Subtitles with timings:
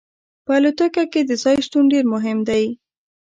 [0.45, 2.63] په الوتکه کې د ځای شتون ډیر مهم دی